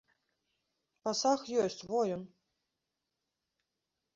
Пасаг 1.07 1.41
ёсць, 1.65 1.79
во 1.91 1.99
ён. 2.17 2.23